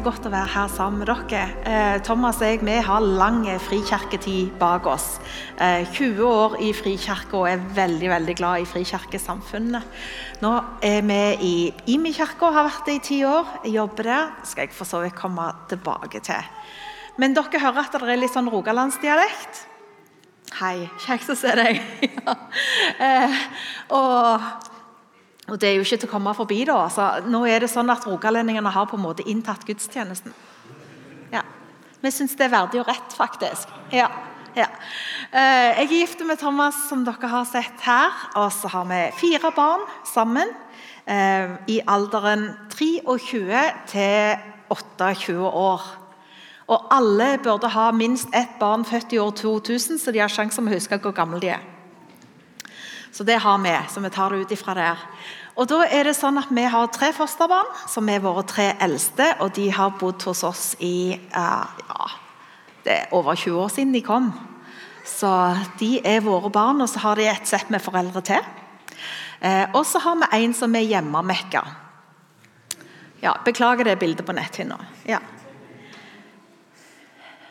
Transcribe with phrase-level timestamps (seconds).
[0.00, 1.40] veldig godt å være her sammen med dere.
[1.68, 5.18] Eh, Thomas og jeg vi har lang frikirketid bak oss.
[5.60, 9.82] Eh, 20 år i frikirke og er veldig veldig glad i frikirkesamfunnet.
[10.40, 13.60] Nå er vi i Imi kirke og har vært det i ti år.
[13.64, 14.32] Jeg jobber der.
[14.44, 16.48] skal jeg for så vidt komme tilbake til.
[17.18, 19.66] Men dere hører at det er litt sånn rogalandsdialekt?
[20.62, 21.82] Hei, kjekt å se deg.
[22.24, 22.36] ja.
[23.04, 23.40] eh,
[23.92, 24.69] og
[25.50, 26.64] og Det er jo ikke til å komme forbi.
[26.64, 26.78] da.
[26.86, 30.34] Altså, nå er det sånn at Rogalendingene har på en måte inntatt gudstjenesten.
[31.32, 31.42] Ja.
[32.00, 33.68] Vi syns det er verdig og rett, faktisk.
[33.92, 34.08] Ja.
[34.54, 34.68] ja.
[35.32, 38.14] Eh, jeg er gift med Thomas, som dere har sett her.
[38.36, 40.54] Og så har vi fire barn sammen.
[41.04, 45.82] Eh, I alderen 23 til 28 år.
[46.70, 50.60] Og alle burde ha minst ett barn født i år 2000, så de har sjanse
[50.60, 51.64] til å huske hvor gamle de er.
[53.10, 55.00] Så det har vi, så vi tar det ut ifra der.
[55.60, 59.34] Og da er det sånn at Vi har tre fosterbarn, som er våre tre eldste.
[59.40, 62.06] og De har bodd hos oss i uh, ja,
[62.84, 64.32] det er over 20 år siden de kom.
[65.04, 65.28] Så
[65.78, 68.40] de er våre barn, og så har de et sett med foreldre til.
[69.44, 71.64] Uh, og så har vi en som er hjemmemekka.
[73.20, 74.80] Ja, beklager det bildet på netthinna.
[75.04, 75.20] Ja.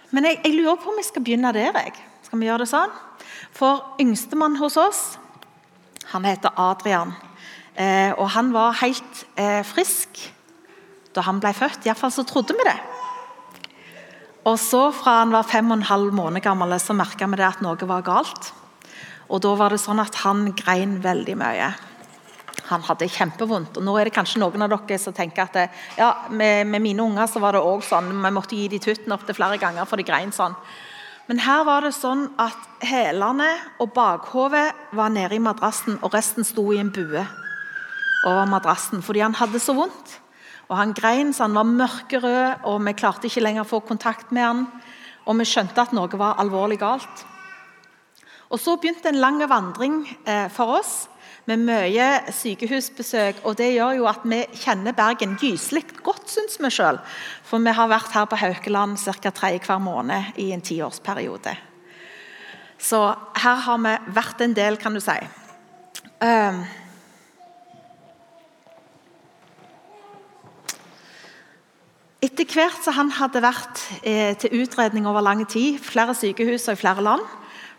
[0.10, 1.78] Men jeg, jeg, lurer på om jeg skal begynne der.
[1.78, 1.94] jeg.
[2.26, 2.94] Skal vi gjøre det sånn?
[3.54, 5.20] For yngstemann hos oss,
[6.10, 7.14] han heter Adrian.
[7.80, 10.20] Eh, og han var helt eh, frisk
[11.16, 11.86] da han ble født.
[11.88, 12.78] Iallfall så trodde vi det.
[14.50, 17.48] Og så Fra han var fem og en halv måned gammel, så merka vi det
[17.48, 18.52] at noe var galt.
[19.30, 21.70] Og Da var det sånn at han grein veldig mye.
[22.70, 23.78] Han hadde kjempevondt.
[23.78, 26.82] og Nå er det kanskje noen av dere som tenker at det, ja, med, med,
[26.82, 28.12] mine unger så var det også sånn.
[28.12, 30.58] Vi måtte gi de tutten opp til flere ganger, for de grein sånn.
[31.30, 36.44] Men her var det sånn at hælene og bakhovet var nede i madrassen, og resten
[36.44, 37.26] sto i en bue
[38.28, 40.20] over madrassen fordi han hadde så vondt.
[40.70, 44.32] Og Han grein så han var mørkerød, og vi klarte ikke lenger å få kontakt
[44.32, 44.66] med han.
[45.26, 47.26] Og vi skjønte at noe var alvorlig galt.
[48.50, 51.08] Og Så begynte en lang vandring eh, for oss
[51.50, 53.42] med mye sykehusbesøk.
[53.44, 57.00] og Det gjør jo at vi kjenner Bergen gyselig godt, syns vi sjøl.
[57.44, 59.32] For vi har vært her på Haukeland ca.
[59.32, 61.56] tre hver måned i en tiårsperiode.
[62.80, 63.00] Så
[63.36, 65.18] her har vi vært en del, kan du si.
[66.22, 66.62] Uh,
[72.20, 76.76] Etter hvert som han hadde vært eh, til utredning over lang tid, flere sykehus og
[76.76, 77.22] i flere land,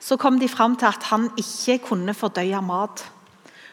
[0.01, 3.03] så kom de fram til at han ikke kunne fordøye mat.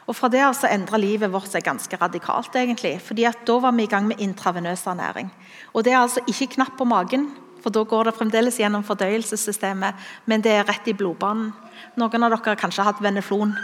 [0.07, 2.55] Og Fra det av så endra livet vårt seg ganske radikalt.
[2.55, 5.31] egentlig, fordi at Da var vi i gang med intravenøs ernæring.
[5.73, 9.95] Og Det er altså ikke knapp på magen, for da går det fremdeles gjennom fordøyelsessystemet,
[10.25, 11.53] men det er rett i blodbanen.
[11.95, 13.55] Noen av dere har kanskje hatt veneflon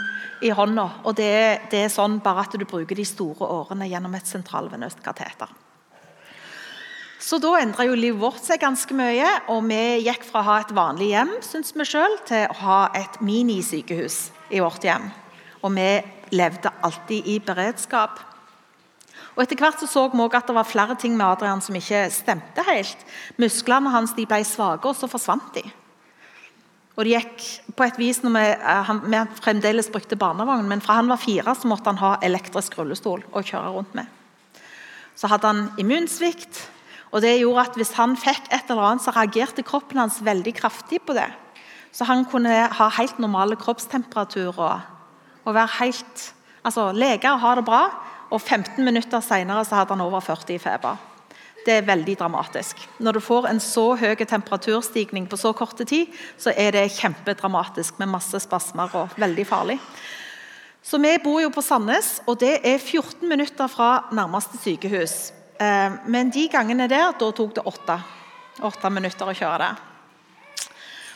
[0.42, 0.90] i hånda.
[1.04, 4.26] og det er, det er sånn bare at du bruker de store årene gjennom et
[4.26, 5.63] sentralvenøst kateter.
[7.22, 10.74] Så da endra livet vårt seg ganske mye, og vi gikk fra å ha et
[10.76, 14.18] vanlig hjem synes vi selv, til å ha et minisykehus
[14.52, 15.08] i vårt hjem.
[15.64, 15.88] Og vi
[16.34, 18.18] levde alltid i beredskap.
[19.34, 21.74] Og Etter hvert så, så vi også at det var flere ting med Adrian som
[21.78, 23.00] ikke stemte helt.
[23.40, 25.64] Musklene hans de ble svake, og så forsvant de.
[26.94, 30.82] Og det gikk på et vis når vi, eh, han, vi fremdeles brukte barnevogn, men
[30.84, 34.06] fra han var fire så måtte han ha elektrisk rullestol å kjøre rundt med.
[35.18, 36.68] Så hadde han immunsvikt,
[37.14, 40.54] og det gjorde at Hvis han fikk et eller annet, så reagerte kroppen hans veldig
[40.58, 41.30] kraftig på det.
[41.94, 44.82] Så han kunne ha helt normale kroppstemperaturer
[45.44, 46.32] og være helt
[46.64, 47.82] altså leger har det bra,
[48.32, 50.96] og 15 minutter senere så hadde han over 40 i feber.
[51.64, 52.80] Det er veldig dramatisk.
[52.98, 58.00] Når du får en så høy temperaturstigning på så kort tid, så er det kjempedramatisk
[58.00, 59.78] med masse spasmer og veldig farlig.
[60.82, 65.32] Så Vi bor jo på Sandnes, og det er 14 minutter fra nærmeste sykehus.
[65.58, 67.98] Eh, men de gangene der, da tok det åtte,
[68.66, 69.72] åtte minutter å kjøre det.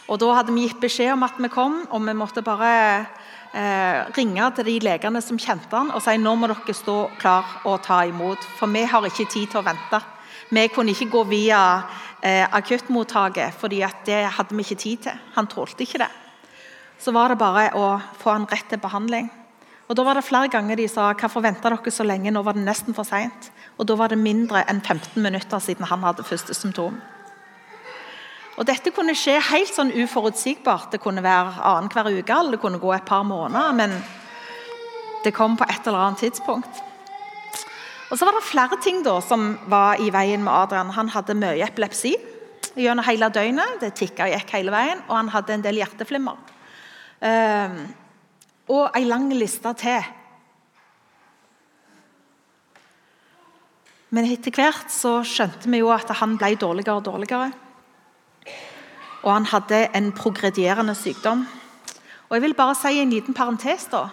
[0.09, 2.71] Og Da hadde vi gitt beskjed om at vi kom, og vi måtte bare
[3.53, 7.58] eh, ringe til de legene som kjente han og si nå må dere stå klar
[7.69, 10.00] og ta imot, for vi har ikke tid til å vente.
[10.49, 11.61] Vi kunne ikke gå via
[12.23, 15.20] eh, akuttmottaket, for det hadde vi ikke tid til.
[15.34, 16.12] Han tålte ikke det.
[16.99, 19.29] Så var det bare å få han rett til behandling.
[19.88, 22.52] Og Da var det flere ganger de sa 'hvorfor venta dere så lenge', nå var
[22.52, 23.50] det nesten for seint.
[23.78, 26.98] Og da var det mindre enn 15 minutter siden han hadde første symptom.
[28.58, 30.90] Og Dette kunne skje helt sånn uforutsigbart.
[30.90, 33.76] Det kunne være annenhver uke eller det kunne gå et par måneder.
[33.78, 33.94] Men
[35.22, 36.82] det kom på et eller annet tidspunkt.
[38.10, 40.90] Og Så var det flere ting da som var i veien med Adrian.
[40.96, 42.16] Han hadde mye epilepsi
[42.74, 43.78] gjennom hele døgnet.
[43.81, 45.04] Det tikka og gikk hele veien.
[45.06, 46.38] Og han hadde en del hjerteflimmer.
[47.20, 47.82] Um,
[48.74, 50.02] og ei lang liste til.
[54.10, 57.50] Men etter hvert så skjønte vi jo at han ble dårligere og dårligere.
[59.26, 61.44] Og han hadde en progredierende sykdom.
[62.28, 63.88] Og jeg vil bare si en liten parentes.
[63.93, 64.08] da.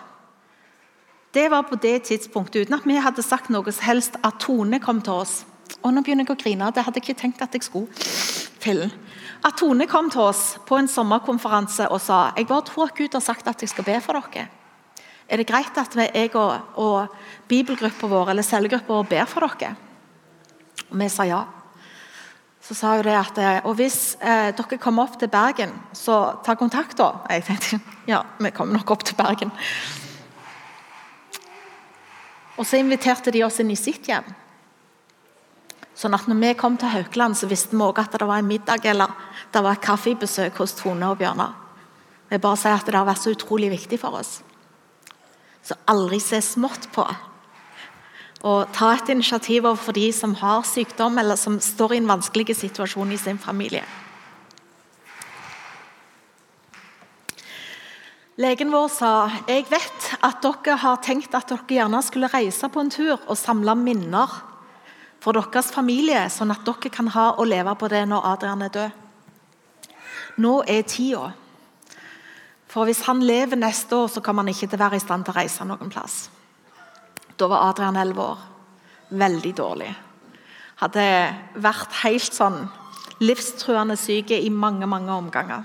[1.33, 4.79] Det var på det tidspunktet, uten at vi hadde sagt noe som helst, at Tone
[4.79, 5.45] kom til oss.
[5.83, 6.71] Og nå begynner jeg å grine.
[6.71, 7.91] Det hadde jeg ikke tenkt at jeg skulle.
[8.63, 8.91] Fillen.
[9.45, 13.13] At Tone kom til oss på en sommerkonferanse og sa jeg bare tror at Gud
[13.13, 14.47] har sagt at jeg skal be for dere.
[15.29, 17.13] Er det greit at jeg og, og
[17.49, 19.75] bibelgruppa vår eller cellegruppa vår ber for dere?
[20.91, 21.43] Og vi sa ja.
[22.65, 23.37] Så sa hun det at
[23.67, 27.11] og hvis eh, dere kommer opp til Bergen, så ta kontakt, da.
[27.29, 27.79] Jeg tenkte
[28.13, 29.53] ja, vi kommer nok opp til Bergen.
[32.55, 34.25] Og så inviterte de oss inn i sitt hjem.
[35.95, 38.49] Sånn at når vi kom til Haukeland, så visste vi også at det var en
[38.49, 39.13] middag eller
[39.53, 41.53] det var et kaffebesøk hos Tone og Bjørnar.
[42.31, 44.41] Jeg bare sier at Det har vært så utrolig viktig for oss.
[45.63, 47.05] Så aldri se smått på.
[48.45, 52.53] Og ta et initiativ overfor de som har sykdom eller som står i en vanskelig
[52.59, 53.83] situasjon i sin familie.
[58.35, 59.11] Legen vår sa
[59.47, 63.37] jeg vet at dere har tenkt at dere gjerne skulle reise på en tur og
[63.39, 64.33] samle minner
[65.23, 68.73] for deres familie, sånn at dere kan ha og leve på det når Adrian er
[68.75, 69.01] død.
[70.43, 71.31] Nå er tida.
[72.67, 75.25] For hvis han lever neste år, så kommer han ikke til å være i stand
[75.25, 76.25] til å reise noen plass.
[77.37, 78.37] Da var Adrian 11 år.
[79.09, 79.91] Veldig dårlig.
[80.79, 81.05] Hadde
[81.61, 82.65] vært helt sånn
[83.23, 85.63] livstruende syk i mange, mange omganger.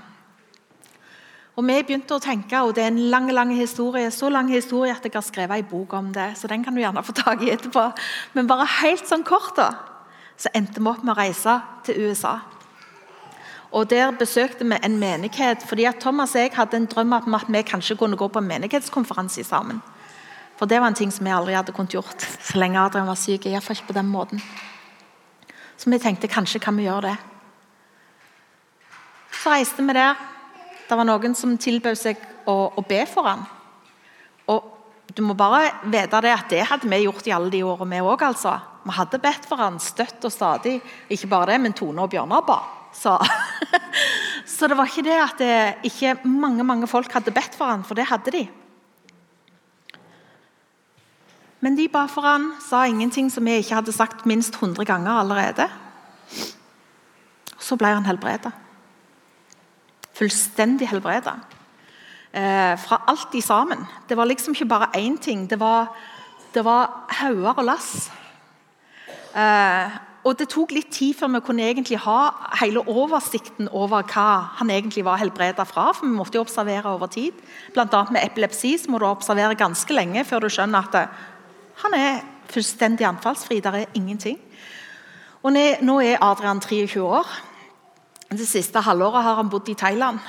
[1.55, 4.91] Og Vi begynte å tenke, og det er en lang lang historie, så lang historie
[4.91, 6.37] at jeg har skrevet en bok om det.
[6.37, 7.91] så den kan du gjerne få tak i etterpå.
[8.33, 9.73] Men bare helt sånn kort da,
[10.37, 12.39] så endte vi opp med å reise til USA.
[13.71, 15.63] Og Der besøkte vi en menighet.
[15.67, 18.39] fordi at Thomas og jeg hadde en drøm om at vi kanskje kunne gå på
[18.39, 19.81] en menighetskonferanse sammen.
[20.61, 23.17] For Det var en ting som jeg aldri hadde kunnet gjort så lenge Adrian var
[23.17, 23.47] syk.
[23.49, 24.43] Iallfall ikke på den måten.
[25.73, 27.15] Så vi tenkte kanskje kan vi gjøre det.
[29.41, 30.19] Så reiste vi der.
[30.85, 33.41] Det var noen som tilbød seg å, å, be for ham.
[34.53, 34.69] Og
[35.17, 38.05] du må bare vite det at det hadde vi gjort i alle de årene, vi
[38.13, 38.27] òg.
[38.29, 38.53] Altså.
[38.85, 40.77] Vi hadde bedt for ham støtt og stadig.
[41.09, 42.61] Ikke bare det, men Tone og Bjørnar ba.
[42.93, 43.17] Så.
[44.45, 45.53] Så det var ikke det at det
[45.89, 48.49] ikke mange mange folk hadde bedt for ham, for det hadde de.
[51.61, 55.21] Men de ba for han, sa ingenting som vi ikke hadde sagt minst 100 ganger
[55.21, 55.69] allerede.
[57.61, 58.51] Så ble han helbredet
[60.21, 61.39] fullstendig helbreda.
[62.31, 63.87] Eh, fra alt i sammen.
[64.07, 65.49] Det var liksom ikke bare én ting.
[65.49, 65.91] Det var,
[66.53, 68.11] det var hauger og lass.
[69.35, 72.29] Eh, og Det tok litt tid før vi kunne egentlig ha
[72.61, 75.91] hele oversikten over hva han egentlig var helbreda fra.
[75.93, 77.33] for Vi måtte jo observere over tid.
[77.73, 81.07] Blant annet med epilepsi så må du observere ganske lenge før du skjønner at det,
[81.81, 83.59] han er fullstendig anfallsfri.
[83.59, 84.39] Der er ingenting.
[85.43, 87.27] Og Nå er Adrian 23 år.
[88.31, 90.19] Det siste halvåret har han bodd i Thailand.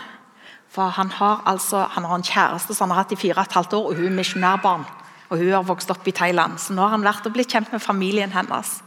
[0.72, 3.44] For Han har altså, han har en kjæreste som han har hatt i fire og
[3.44, 4.84] et halvt år, og hun er misjonærbarn.
[5.28, 7.72] Og Hun har vokst opp i Thailand, så nå har han vært og blitt kjent
[7.72, 8.82] med familien hennes.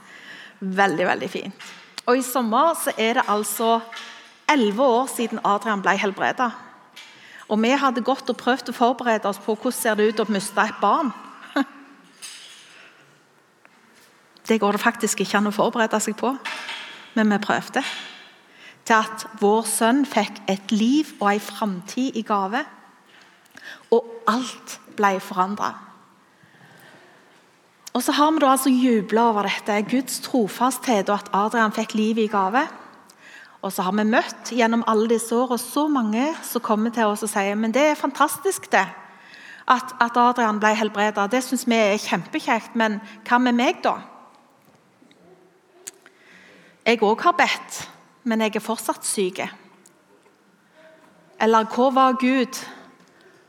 [0.60, 1.54] Veldig, veldig fint.
[2.06, 3.80] Og I sommer så er det altså
[4.50, 6.52] elleve år siden Adrian ble helbreda.
[7.50, 10.62] Og vi hadde gått og prøvd å forberede oss på hvordan ser ut å miste
[10.62, 11.14] et barn.
[14.48, 16.36] Det går det faktisk ikke an å forberede seg på,
[17.16, 17.82] men vi prøvde
[18.86, 22.62] til at vår sønn fikk et liv og en framtid i gave.
[23.96, 25.72] Og alt ble forandra.
[27.96, 31.96] Og så har vi da altså jubla over dette, Guds trofasthet og at Adrian fikk
[31.96, 32.66] liv i gave.
[33.64, 37.24] Og så har vi møtt gjennom alle disse årene så mange som kommer til oss
[37.26, 38.86] og sier men det er fantastisk det,
[39.66, 41.26] at, at Adrian ble helbreda.
[41.32, 43.96] Det syns vi er kjempekjekt, men hva med meg, da?
[46.86, 47.84] Jeg òg har bedt
[48.26, 49.44] men jeg er fortsatt syk.
[51.42, 52.58] Eller hvor var Gud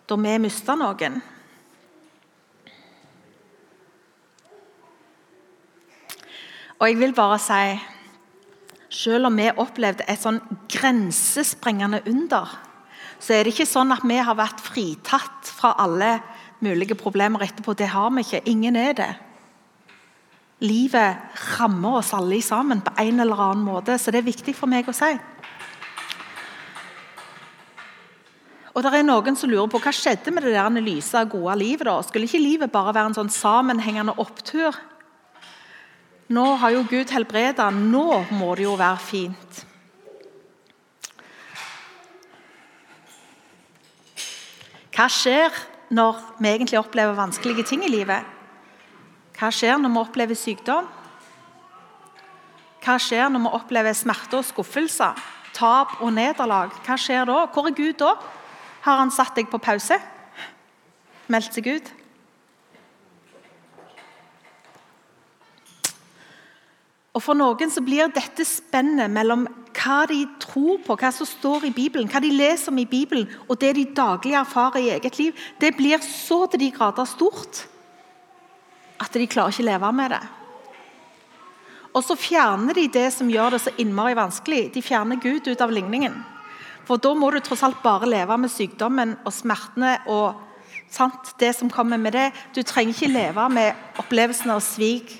[0.06, 1.20] da vi mista noen?
[6.76, 7.76] Og jeg vil bare si
[8.96, 10.38] Selv om vi opplevde et sånn
[10.70, 12.52] grensesprengende under,
[13.18, 16.12] så er det ikke sånn at vi har vært fritatt fra alle
[16.64, 17.74] mulige problemer etterpå.
[17.76, 18.40] Det har vi ikke.
[18.48, 19.10] Ingen er det.
[20.64, 21.16] Livet
[21.58, 24.88] rammer oss alle sammen på en eller annen måte, så det er viktig for meg
[24.88, 25.10] å si.
[28.76, 31.86] Og det er Noen som lurer på hva skjedde med det der lyse, gode livet.
[31.88, 32.00] da?
[32.04, 34.76] Skulle ikke livet bare være en sånn sammenhengende opptur?
[36.28, 39.62] Nå har jo Gud helbreda, nå må det jo være fint.
[44.96, 45.52] Hva skjer
[45.92, 48.35] når vi egentlig opplever vanskelige ting i livet?
[49.36, 50.86] Hva skjer når vi opplever sykdom?
[52.86, 55.10] hva skjer når vi opplever smerte og skuffelse?
[55.56, 56.74] Tap og nederlag?
[56.86, 57.42] Hva skjer da?
[57.50, 58.14] Hvor er Gud da?
[58.86, 59.98] Har han satt deg på pause?
[61.32, 61.92] Meldt seg ut?
[67.16, 71.66] Og For noen så blir dette spennet mellom hva de tror på, hva som står
[71.66, 75.18] i Bibelen, hva de leser om i Bibelen, og det de daglig erfarer i eget
[75.18, 77.64] liv, det blir så til de grader stort
[79.00, 80.22] at de klarer ikke leve med det.
[81.96, 84.68] Og så fjerner de det som gjør det så innmari vanskelig.
[84.74, 86.18] De fjerner Gud ut av ligningen.
[86.86, 90.36] For da må du tross alt bare leve med sykdommen og smertene og
[90.92, 92.26] sant, det som kommer med det.
[92.54, 95.16] Du trenger ikke leve med opplevelsen av svik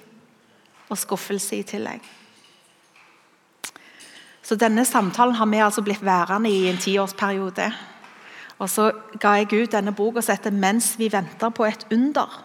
[0.86, 2.04] og skuffelse i tillegg.
[4.46, 7.72] Så Denne samtalen har vi altså blitt værende i en tiårsperiode.
[8.58, 12.42] Og Så ga jeg ut denne boka som heter 'Mens vi venter på et under'.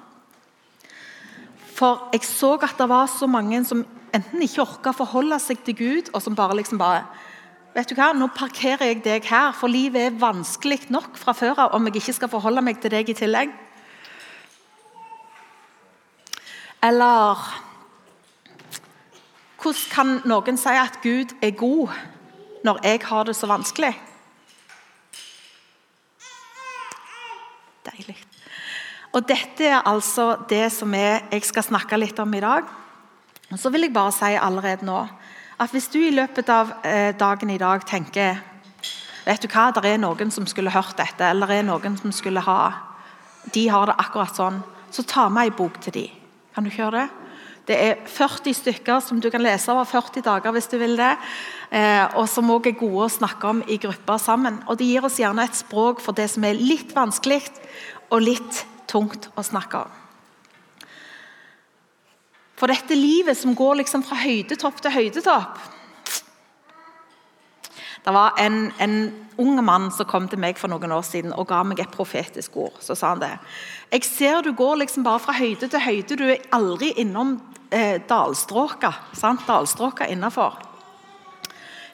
[1.82, 3.82] For jeg så at det var så mange som
[4.14, 7.04] enten ikke orka forholde seg til Gud, og som bare liksom bare
[7.72, 11.62] Vet du hva, Nå parkerer jeg deg her, for livet er vanskelig nok fra før
[11.66, 13.54] av om jeg ikke skal forholde meg til deg i tillegg.
[16.84, 17.40] Eller
[19.62, 21.96] hvordan kan noen si at Gud er god
[22.68, 23.94] når jeg har det så vanskelig?
[27.88, 28.20] Deilig.
[29.12, 32.68] Og Dette er altså det som jeg skal snakke litt om i dag.
[33.52, 35.02] Og så vil jeg bare si allerede nå
[35.62, 38.40] at hvis du i løpet av eh, dagen i dag tenker
[39.26, 42.14] vet du hva, det er noen som skulle hørt dette, eller det er noen som
[42.16, 42.62] skulle ha
[43.54, 44.62] De har det akkurat sånn.
[44.94, 46.06] Så ta med ei bok til de.
[46.56, 47.22] Kan du ikke gjøre det?
[47.68, 51.14] Det er 40 stykker som du kan lese over 40 dager hvis du vil det.
[51.70, 54.64] Eh, og som også er gode å snakke om i grupper sammen.
[54.68, 57.44] Og De gir oss gjerne et språk for det som er litt vanskelig
[58.10, 60.00] og litt tungt å snakke om.
[62.62, 65.62] For dette livet som går liksom fra høydetopp til høydetopp
[68.06, 68.96] Det var en, en
[69.42, 72.56] ung mann som kom til meg for noen år siden og ga meg et profetisk
[72.58, 72.80] ord.
[72.82, 73.36] Så sa han det.
[73.94, 76.18] Jeg ser du går liksom bare fra høyde til høyde.
[76.18, 77.36] Du er aldri innom
[77.70, 78.90] eh, dalstråka.
[79.14, 79.46] Sant?
[79.46, 80.58] Dalstråka innafor.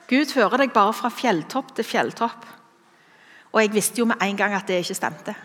[0.08, 2.48] Gud fører deg bare fra fjelltopp til fjelltopp.
[3.51, 5.36] Og jeg visste jo med en gang at det ikke stemte.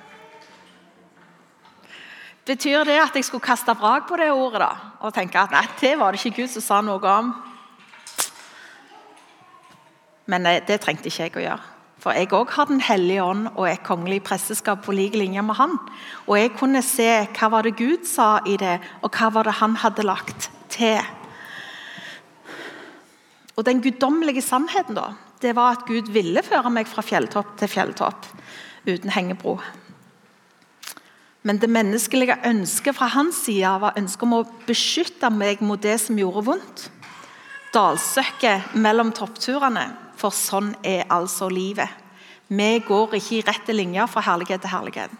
[2.46, 4.72] Betyr det at jeg skulle kaste vrak på det ordet da?
[5.02, 7.30] og tenke at nei, det var det ikke Gud som sa noe om?
[10.30, 11.68] Men eh, det trengte ikke jeg å gjøre.
[12.02, 15.54] For jeg òg har Den hellige ånd og et kongelig presteskap på like linje med
[15.54, 15.76] han.
[16.26, 19.60] Og jeg kunne se hva var det Gud sa i det, og hva var det
[19.60, 20.98] han hadde lagt til.
[23.54, 27.70] Og Den guddommelige sannheten da, det var at Gud ville føre meg fra fjelltopp til
[27.70, 28.26] fjelltopp
[28.88, 29.60] uten hengebro.
[31.42, 35.96] Men det menneskelige ønsket fra hans side var ønsket om å beskytte meg mot det
[35.98, 36.84] som gjorde vondt.
[37.74, 39.88] Dalsøkket mellom toppturene
[40.20, 41.88] for sånn er altså livet.
[42.52, 45.14] Vi går ikke i rette linjer fra herlighet til herlighet.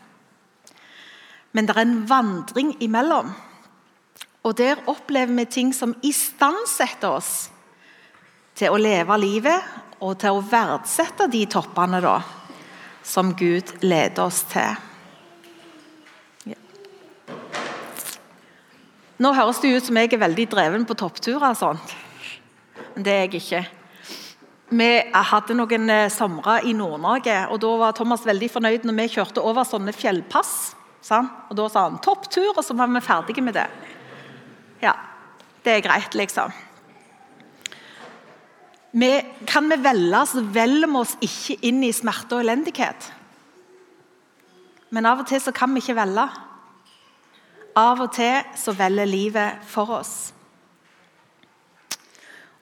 [1.52, 3.32] Men det er en vandring imellom.
[4.42, 7.32] Og der opplever vi ting som istandsetter oss
[8.58, 12.16] til å leve livet og til å verdsette de toppene da,
[13.02, 14.91] som Gud leder oss til.
[19.22, 21.54] Nå høres det ut som jeg er veldig dreven på toppturer.
[22.96, 23.62] Men det er jeg ikke.
[24.72, 24.88] Vi
[25.28, 29.44] hadde noen eh, somre i Nord-Norge, og da var Thomas veldig fornøyd når vi kjørte
[29.44, 30.72] over sånne fjellpass.
[31.04, 31.30] Sant?
[31.50, 33.66] Og Da sa han 'topptur', og så var vi ferdige med det.
[34.82, 34.94] Ja,
[35.64, 36.52] det er greit, liksom.
[38.92, 39.10] Vi,
[39.46, 43.12] kan vi velge, så velger vi oss ikke inn i smerte og elendighet.
[44.90, 46.28] Men av og til så kan vi ikke velge.
[47.78, 50.32] Av og til så velger livet for oss.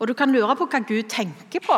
[0.00, 1.76] Og Du kan lure på hva Gud tenker på.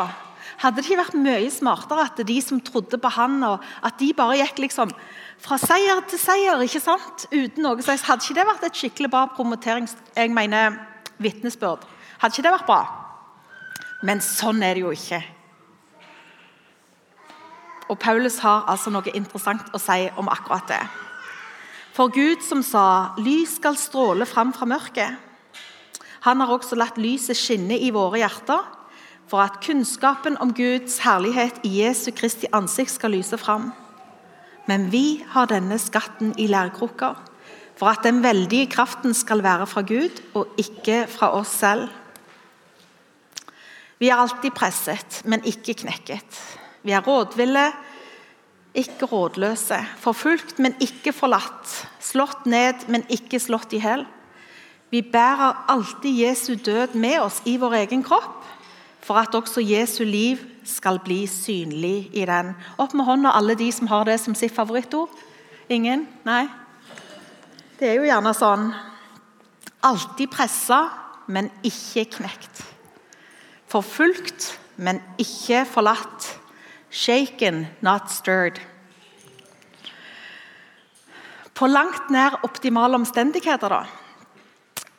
[0.61, 4.13] Hadde det ikke vært mye smartere at de som trodde på han, og at de
[4.15, 4.93] bare gikk liksom
[5.43, 7.25] fra seier til seier, ikke sant?
[7.33, 9.97] uten noe slags, Hadde ikke det vært et skikkelig bra promoterings...
[10.15, 10.77] Jeg mener
[11.19, 11.83] vitnesbyrd.
[12.21, 12.81] Hadde ikke det vært bra?
[14.03, 15.19] Men sånn er det jo ikke.
[17.89, 20.81] Og Paulus har altså noe interessant å si om akkurat det.
[21.93, 25.17] For Gud som sa 'lys skal stråle fram fra mørket',
[26.25, 28.63] han har også latt lyset skinne i våre hjerter,
[29.27, 33.73] for at kunnskapen om Guds herlighet i Jesu Kristi ansikt skal lyse fram.
[34.67, 37.15] Men vi har denne skatten i lærkrukker,
[37.75, 41.89] for at den veldige kraften skal være fra Gud og ikke fra oss selv.
[43.99, 46.39] Vi er alltid presset, men ikke knekket.
[46.83, 47.71] Vi er rådville,
[48.73, 49.77] ikke rådløse.
[50.01, 51.75] Forfulgt, men ikke forlatt.
[52.01, 54.05] Slått ned, men ikke slått i hjel.
[54.93, 58.43] Vi bærer alltid Jesu død med oss i vår egen kropp,
[59.01, 62.53] for at også Jesu liv skal bli synlig i den.
[62.77, 65.09] Opp med hånda alle de som har det som sitt favorittord.
[65.69, 66.05] Ingen?
[66.25, 66.45] Nei?
[67.79, 68.69] Det er jo gjerne sånn.
[69.83, 70.85] Alltid pressa,
[71.27, 72.63] men ikke knekt.
[73.67, 76.29] Forfulgt, men ikke forlatt.
[76.93, 78.59] Shaken, not stirred.
[81.57, 83.83] På langt nær optimale omstendigheter, da.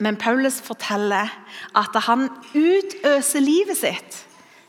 [0.02, 1.30] Men Paulus forteller
[1.78, 4.18] at han utøser livet sitt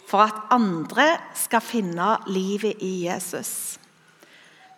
[0.05, 3.79] for at andre skal finne livet i Jesus.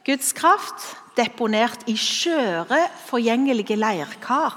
[0.07, 4.55] Guds kraft deponert i skjøre, forgjengelige leirkar.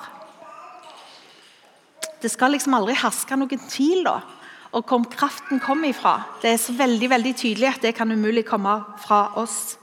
[2.23, 4.21] Det skal liksom aldri herske noen tvil da,
[4.71, 6.23] om hvor kraften kommer ifra.
[6.43, 9.77] Det er så veldig, veldig tydelig at det kan umulig komme fra oss.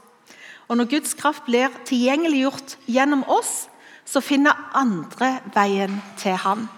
[0.68, 3.68] Og Når Guds kraft blir tilgjengeliggjort gjennom oss,
[4.04, 6.68] så finner andre veien til Han.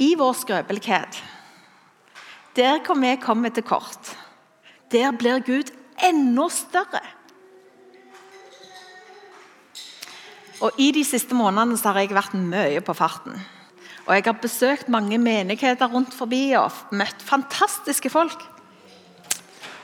[0.00, 1.22] I vår skrøpelighet,
[2.56, 4.16] der hvor vi kommer til kort,
[4.92, 7.04] der blir Gud enda større.
[10.60, 13.36] Og I de siste månedene har jeg vært mye på farten.
[14.10, 18.42] Og Jeg har besøkt mange menigheter rundt forbi og møtt fantastiske folk.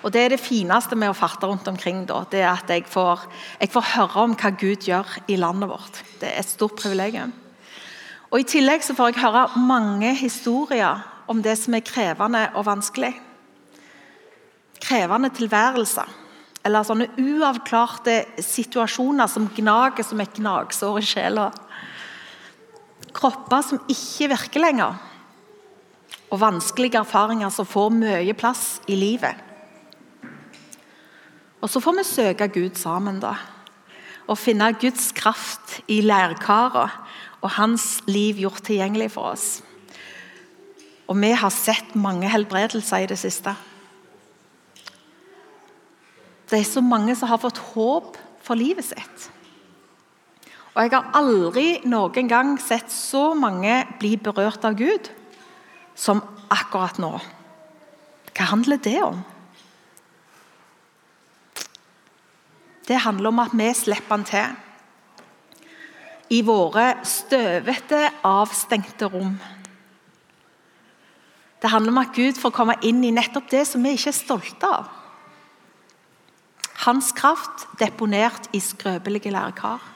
[0.03, 2.03] Og Det er det fineste med å farte rundt omkring.
[2.09, 3.23] Da, det er at jeg får,
[3.61, 6.03] jeg får, høre om hva Gud gjør i landet vårt.
[6.19, 7.33] Det er et stort privilegium.
[8.31, 12.67] Og I tillegg så får jeg høre mange historier om det som er krevende og
[12.67, 13.13] vanskelig.
[14.83, 16.11] Krevende tilværelser
[16.67, 21.53] eller sånne uavklarte situasjoner som gnager som et gnagsår i sjela.
[23.17, 24.97] Kropper som ikke virker lenger,
[26.27, 29.47] og vanskelige erfaringer som får mye plass i livet.
[31.63, 33.35] Og Så får vi søke Gud sammen, da.
[34.29, 36.91] Og finne Guds kraft i leirkaret
[37.41, 39.63] og hans liv gjort tilgjengelig for oss.
[41.07, 43.55] Og vi har sett mange helbredelser i det siste.
[46.51, 49.31] Det er så mange som har fått håp for livet sitt.
[50.77, 55.09] Og Jeg har aldri noen gang sett så mange bli berørt av Gud
[55.97, 56.21] som
[56.53, 57.15] akkurat nå.
[58.37, 59.23] Hva handler det om?
[62.87, 64.53] Det handler om at vi slipper han til.
[66.37, 69.41] I våre støvete, avstengte rom.
[71.63, 74.21] Det handler om at Gud får komme inn i nettopp det som vi ikke er
[74.21, 74.93] stolte av.
[76.85, 79.96] Hans kraft deponert i skrøpelige lærkar.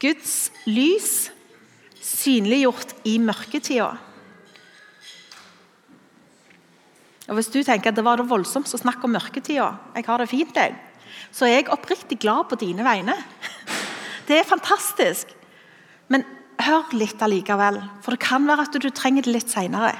[0.00, 1.30] Guds lys
[2.00, 3.90] synliggjort i mørketida.
[7.28, 10.18] Og Hvis du tenker at det var det voldsomt å snakke om mørketida, jeg har
[10.18, 10.74] det fint, jeg,
[11.30, 13.14] så er jeg oppriktig glad på dine vegne.
[14.30, 15.30] Det er fantastisk.
[16.06, 16.22] Men
[16.62, 19.96] hør litt allikevel, for det kan være at du trenger det litt seinere.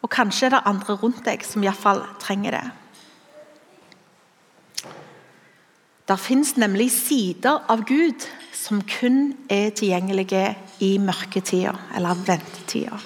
[0.00, 2.62] Og kanskje er det andre rundt deg som iallfall trenger det.
[6.08, 8.24] Det fins nemlig sider av Gud
[8.58, 12.98] som kun er tilgjengelige i mørketida, eller ventetida.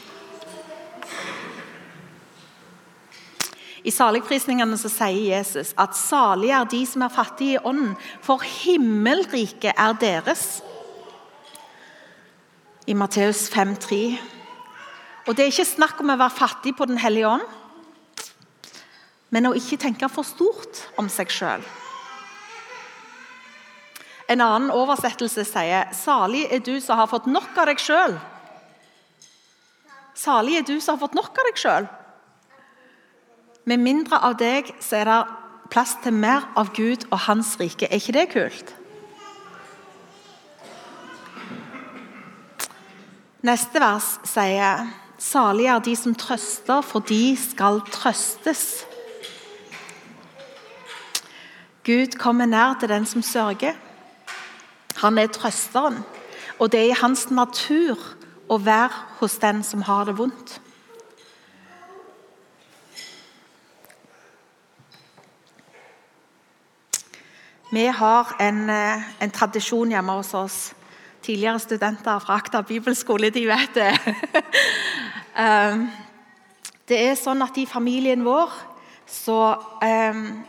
[3.83, 8.45] I saligprisningene så sier Jesus at salige er de som er fattige i ånden, for
[8.47, 10.63] himmelriket er deres.
[12.87, 13.99] I Matteus 5,3.
[15.27, 17.47] Og Det er ikke snakk om å være fattig på Den hellige ånd,
[19.31, 21.63] men å ikke tenke for stort om seg sjøl.
[24.29, 28.19] En annen oversettelse sier 'Salig er du som har fått nok av deg sjøl'.
[30.15, 31.89] Salig er du som har fått nok av deg sjøl.
[33.65, 35.21] Med mindre av deg så er det
[35.71, 37.87] plass til mer av Gud og Hans rike.
[37.87, 38.75] Er ikke det kult?
[43.43, 44.91] Neste vers sier
[45.23, 48.85] Salige er de som trøster, for de skal trøstes.
[51.87, 53.79] Gud kommer nær til den som sørger.
[55.03, 55.99] Han er trøsteren,
[56.59, 57.99] og det er i hans natur
[58.47, 60.61] å være hos den som har det vondt.
[67.73, 70.75] Vi har en, eh, en, tradisjon hjemme hos oss.
[71.23, 73.93] Tidligere studenter fra Akta bibelskole de vet det.
[75.39, 75.87] Um,
[76.89, 78.53] det er sånn at I familien vår
[79.09, 80.45] så um,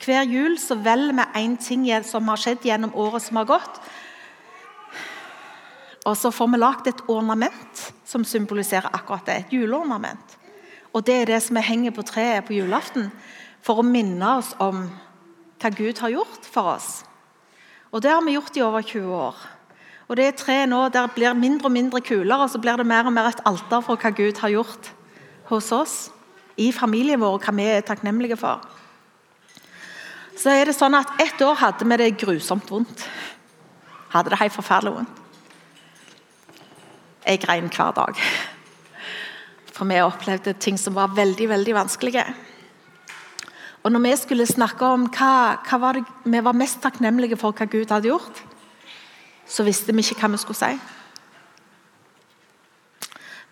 [0.00, 3.80] hver jul så velger vi én ting som har skjedd gjennom året som har gått.
[6.06, 9.36] Og så får vi lagd et ornament som symboliserer akkurat det.
[9.36, 10.36] Et juleornament.
[10.92, 13.10] Og Det er det som vi henger på treet på julaften
[13.62, 14.88] for å minne oss om
[15.60, 17.04] hva Gud har gjort for oss.
[17.92, 19.36] Og Det har vi gjort i over 20 år.
[20.08, 23.06] Og det treet nå der blir mindre og mindre kuler, og så blir det mer
[23.06, 24.90] og mer et alter for hva Gud har gjort
[25.46, 26.10] hos oss,
[26.58, 28.58] i familien vår, og hva vi er takknemlige for.
[30.40, 33.02] Så er det sånn at Ett år hadde vi det grusomt vondt.
[34.14, 35.18] Hadde det helt forferdelig vondt.
[37.26, 38.22] Jeg grein hver dag.
[39.74, 42.24] For vi opplevde ting som var veldig, veldig vanskelige.
[43.84, 47.56] Og når vi skulle snakke om hva, hva var det vi var mest takknemlige for
[47.56, 48.42] hva Gud hadde gjort,
[49.48, 50.74] så visste vi ikke hva vi skulle si.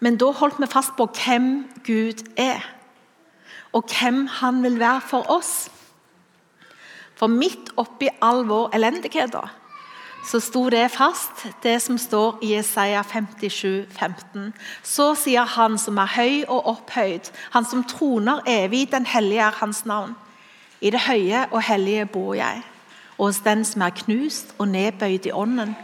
[0.00, 2.64] Men da holdt vi fast på hvem Gud er,
[3.72, 5.68] og hvem han vil være for oss.
[7.18, 9.48] For midt oppi all vår elendighet da,
[10.28, 14.52] så sto det fast, det som står i Jesaja 57, 15.
[14.82, 19.56] Så sier Han som er høy og opphøyd, Han som troner evig, den hellige er
[19.60, 20.16] Hans navn.
[20.80, 22.62] I det høye og hellige bor jeg,
[23.18, 25.76] og hos den som er knust og nedbøyd i ånden.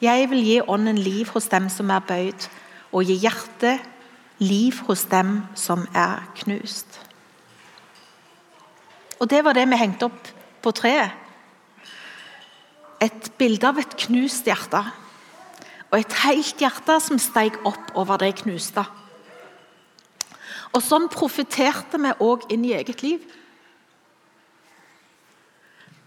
[0.00, 2.48] Jeg vil gi ånden liv hos dem som er bøyd,
[2.92, 3.80] og gi hjertet
[4.38, 7.00] liv hos dem som er knust.
[9.20, 11.16] Og Det var det vi hengte opp på treet
[13.00, 14.80] et bilde av et knust hjerte.
[15.90, 18.84] Og et helt hjerte som steg opp over det knuste.
[20.70, 23.24] Og Sånn profeterte vi òg inn i eget liv.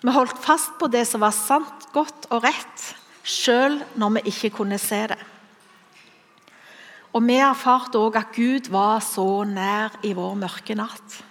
[0.04, 2.88] Vi holdt fast på det som var sant, godt og rett,
[3.24, 5.20] sjøl når vi ikke kunne se det.
[7.14, 11.24] Og Vi erfarte òg at Gud var så nær i vår mørke natt.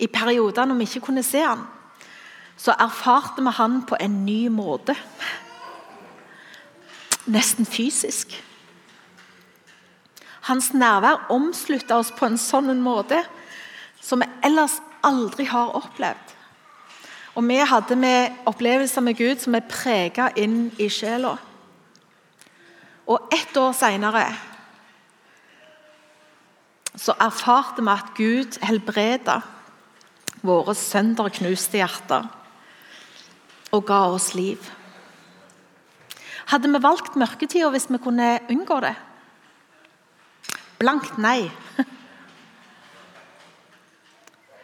[0.00, 1.66] I perioder når vi ikke kunne se han,
[2.56, 4.96] så erfarte vi han på en ny måte.
[7.30, 8.32] Nesten fysisk.
[10.48, 13.20] Hans nærvær omslutta oss på en sånn måte
[14.00, 16.36] som vi ellers aldri har opplevd.
[17.34, 21.36] Og Vi hadde med opplevelser med Gud som er prega inn i sjela.
[23.06, 24.26] Og ett år seinere
[26.96, 29.40] så erfarte vi at Gud helbreda
[30.46, 32.28] våre sønderknuste hjerter
[33.70, 34.58] og ga oss liv.
[36.50, 38.96] Hadde vi valgt mørketida hvis vi kunne unngå det?
[40.80, 41.44] Blankt nei.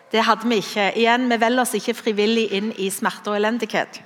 [0.07, 0.93] Det hadde vi ikke.
[0.97, 3.99] Igjen, Vi velger oss ikke frivillig inn i smerte og elendighet.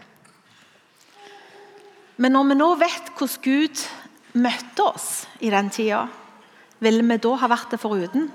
[2.16, 3.82] Men når vi nå vet hvordan Gud
[4.40, 5.08] møtte oss
[5.40, 6.06] i den tida,
[6.80, 8.30] ville vi da ha vært det foruten?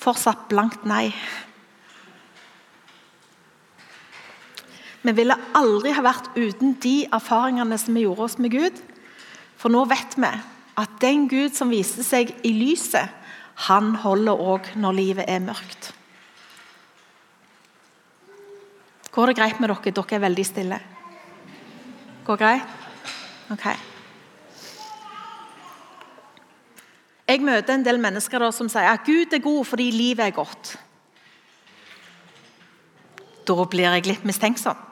[0.00, 1.08] Fortsatt blankt nei.
[5.06, 8.78] Vi ville aldri ha vært uten de erfaringene som vi gjorde oss med Gud.
[9.54, 10.30] For nå vet vi
[10.76, 13.12] at den Gud som viser seg i lyset,
[13.68, 15.92] han holder òg når livet er mørkt.
[19.14, 19.92] Går det greit med dere?
[19.94, 20.80] Dere er veldig stille.
[22.26, 22.74] Går det greit?
[23.54, 23.68] Ok.
[27.26, 30.74] Jeg møter en del mennesker som sier at Gud er god fordi livet er godt.
[33.46, 34.82] Da blir jeg litt mistenksom.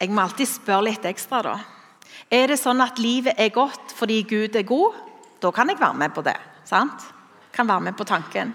[0.00, 1.42] Jeg må alltid spørre litt ekstra.
[1.42, 1.56] da.
[2.30, 4.94] Er det sånn at livet er godt fordi Gud er god?
[5.40, 6.36] Da kan jeg være med på det.
[6.64, 7.02] sant?
[7.52, 8.54] Kan være med på tanken.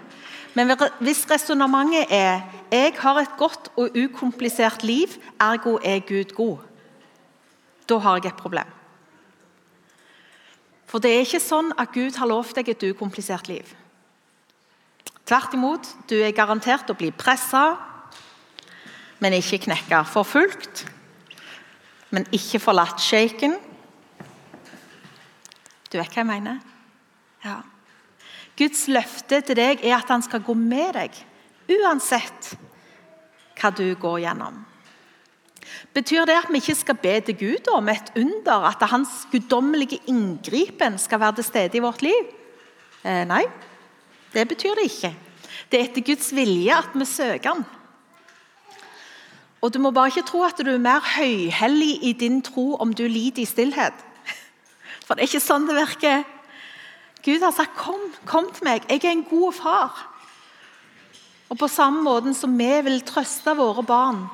[0.54, 5.08] Men hvis resonnementet er jeg har et godt og ukomplisert liv,
[5.40, 6.58] ergo er Gud god,
[7.88, 8.68] da har jeg et problem.
[10.86, 13.64] For det er ikke sånn at Gud har lovt deg et ukomplisert liv.
[15.24, 17.78] Tvert imot, du er garantert å bli pressa,
[19.20, 20.02] men ikke knekka.
[20.04, 20.84] Forfulgt,
[22.12, 23.56] men ikke forlatt sjeiken.
[25.88, 26.60] Du vet hva jeg mener?
[27.44, 27.60] Ja.
[28.56, 31.16] Guds løfte til deg er at han skal gå med deg
[31.72, 32.52] uansett
[33.58, 34.60] hva du går gjennom.
[35.92, 38.68] Betyr det at vi ikke skal be til Gud om et under?
[38.68, 42.32] At hans guddommelige inngripen skal være til stede i vårt liv?
[43.02, 43.44] Eh, nei,
[44.32, 45.12] det betyr det ikke.
[45.70, 47.64] Det er etter Guds vilje at vi søker Han.
[49.62, 52.92] Og Du må bare ikke tro at du er mer høyhellig i din tro om
[52.94, 53.94] du lider i stillhet.
[55.06, 56.24] For det er ikke sånn det virker.
[57.22, 58.82] Gud har sagt, 'Kom, kom til meg.
[58.90, 60.08] Jeg er en god far.'
[61.50, 64.28] Og På samme måte som vi vil trøste våre barn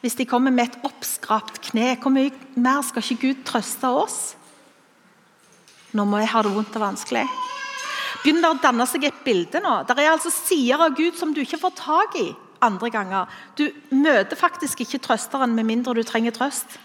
[0.00, 4.36] hvis de kommer med et oppskrapt kne, hvor mye mer skal ikke Gud trøste oss?
[5.92, 7.26] Nå må jeg ha det vondt og vanskelig.
[8.22, 9.82] Begynner det å danne seg et bilde nå?
[9.88, 12.28] Det er altså sider av Gud som du ikke får tak i
[12.62, 13.26] andre ganger.
[13.58, 16.78] Du møter faktisk ikke trøsteren med mindre du trenger trøst.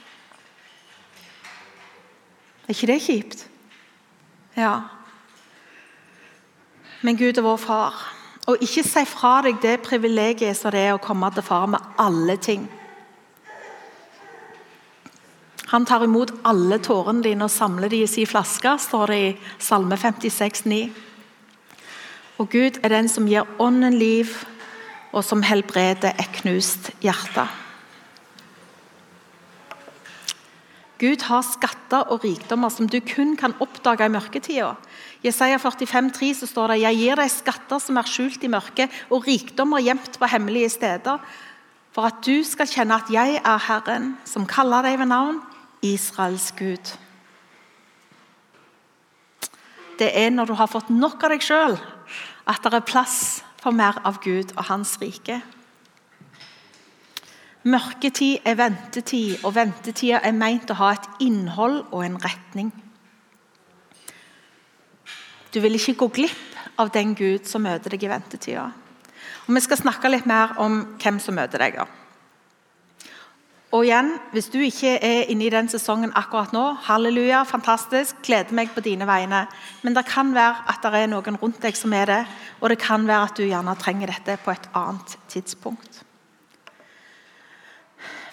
[2.63, 3.47] Er ikke det kjipt?
[4.55, 4.79] Ja.
[7.01, 8.13] Men Gud er vår far,
[8.47, 11.79] Og ikke si fra deg det privilegiet som det er å komme til far med
[11.97, 12.65] alle ting.
[15.71, 19.31] Han tar imot alle tårene dine og samler de i sin flaske, står det i
[19.63, 20.81] Salme 56, 9.
[22.38, 24.36] Og Gud er den som gir ånden liv,
[25.13, 27.45] og som helbreder et knust hjerte.
[31.04, 34.73] Gud har skatter og rikdommer som du kun kan oppdage i mørketida.
[35.26, 39.28] Jesaja 45,3 så står det «Jeg gir deg skatter som er skjult i mørket, og
[39.28, 41.19] rikdommer gjemt på hemmelige steder,
[41.93, 45.41] for at du skal kjenne at jeg er Herren, som kaller deg ved navn,
[45.84, 46.93] Israels Gud.
[49.99, 51.76] Det er når du har fått nok av deg sjøl,
[52.47, 55.39] at det er plass for mer av Gud og Hans rike.
[57.63, 62.73] Mørketid er ventetid, og ventetida er meint å ha et innhold og en retning.
[65.54, 68.67] Du vil ikke gå glipp av den Gud som møter deg i ventetida.
[69.47, 71.80] Vi skal snakke litt mer om hvem som møter deg.
[73.73, 78.53] Og igjen, Hvis du ikke er inne i den sesongen akkurat nå, halleluja, fantastisk, gleder
[78.53, 79.47] meg på dine vegne.
[79.81, 82.25] Men det kan være at det er noen rundt deg som er det,
[82.62, 86.03] og det kan være at du gjerne trenger dette på et annet tidspunkt.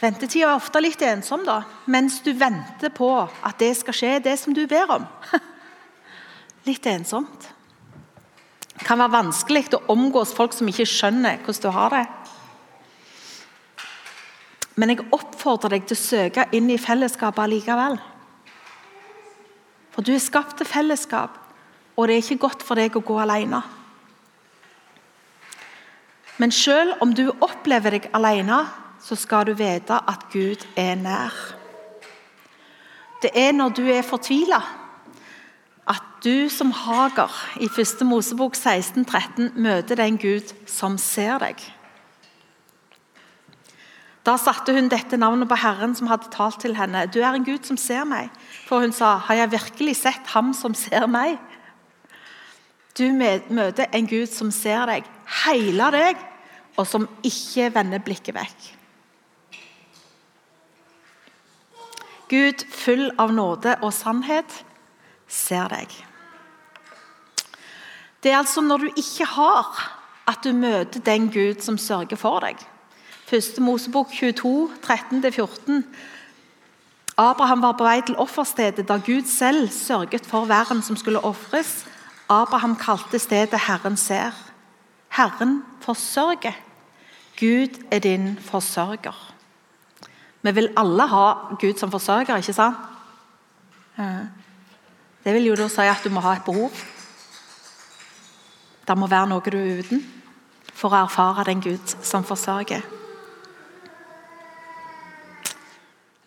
[0.01, 4.37] Ventetida er ofte litt ensom, da, mens du venter på at det skal skje, det
[4.41, 5.09] som du ber om.
[6.69, 7.49] litt ensomt.
[8.77, 12.07] Det kan være vanskelig å omgås folk som ikke skjønner hvordan du har det.
[14.81, 17.99] Men jeg oppfordrer deg til å søke inn i fellesskapet allikevel.
[19.93, 21.37] For du er skapt til fellesskap,
[21.99, 23.61] og det er ikke godt for deg å gå alene.
[26.41, 28.63] Men selv om du opplever deg alene,
[29.05, 31.35] så skal du vite at Gud er nær.
[33.21, 34.63] Det er når du er fortvila,
[35.91, 38.07] at du som Hager i 1.
[38.09, 41.61] Mosebok 16, 13 møter den Gud som ser deg.
[44.27, 47.07] Da satte hun dette navnet på Herren som hadde talt til henne.
[47.09, 48.29] Du er en Gud som ser meg.
[48.69, 51.39] For hun sa, har jeg virkelig sett ham som ser meg?
[52.99, 55.07] Du møter en Gud som ser deg,
[55.45, 56.21] hele deg,
[56.77, 58.69] og som ikke vender blikket vekk.
[62.31, 64.61] Gud full av nåde og sannhet
[65.31, 65.95] ser deg.
[68.21, 69.81] Det er altså når du ikke har,
[70.29, 72.61] at du møter den Gud som sørger for deg.
[73.31, 75.83] Første Mosebok 22, 13-14.
[77.17, 81.87] Abraham var på vei til offerstedet da Gud selv sørget for verden som skulle ofres.
[82.29, 84.35] Abraham kalte stedet 'Herren ser'.
[85.09, 86.59] Herren forsørger.
[87.41, 89.35] Gud er din forsørger.
[90.43, 92.77] Vi vil alle ha Gud som forsørger, ikke sant?
[95.25, 96.71] Det vil jo da si at du må ha et behov.
[98.89, 100.07] Det må være noe du er uten
[100.75, 103.00] for å erfare den Gud som forsørger.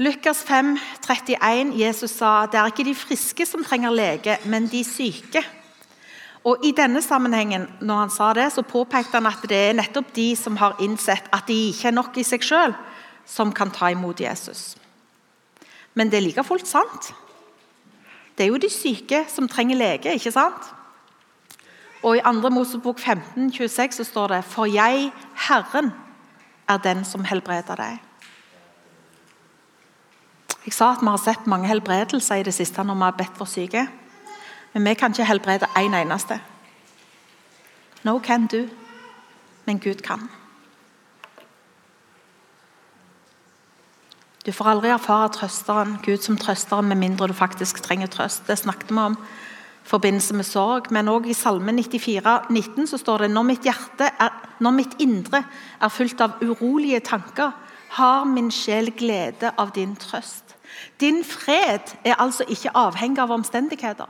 [0.03, 4.81] Lukas 5, 31, Jesus sa det er ikke de friske som trenger lege, men de
[4.83, 5.39] syke.
[6.43, 10.11] Og I denne sammenhengen når han sa det, så påpekte han at det er nettopp
[10.15, 12.75] de som har innsett at de ikke er nok i seg selv,
[13.23, 14.75] som kan ta imot Jesus.
[15.95, 17.13] Men det er like fullt sant.
[18.35, 20.71] Det er jo de syke som trenger lege, ikke sant?
[22.03, 22.49] Og I 2.
[22.51, 25.13] Mosebok 15, 26 så står det For jeg,
[25.47, 25.93] Herren,
[26.67, 28.01] er den som helbreder deg.
[30.63, 33.37] Jeg sa at vi har sett mange helbredelser i det siste når vi har bedt
[33.37, 33.87] for syke.
[34.73, 36.39] Men vi kan ikke helbrede én en eneste.
[38.03, 38.67] No can do,
[39.65, 40.29] men Gud kan.
[44.45, 48.47] Du får aldri erfare trøsteren, Gud som trøsteren med mindre du faktisk trenger trøst.
[48.47, 50.91] Det snakket vi om i forbindelse med sorg.
[50.91, 55.43] Men òg i Salme 94, 19 så står det når mitt, er, når mitt indre
[55.79, 57.51] er fullt av urolige tanker,
[57.97, 60.55] har min sjel glede av din trøst.
[60.99, 64.09] Din fred er altså ikke avhengig av omstendigheter.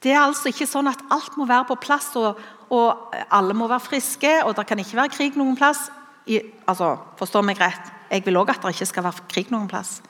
[0.00, 2.38] Det er altså ikke sånn at alt må være på plass, og,
[2.72, 5.90] og alle må være friske, og det kan ikke være krig noen plass
[6.26, 7.92] i, altså, Forstå meg rett.
[8.10, 10.00] Jeg vil òg at det ikke skal være krig noen plass.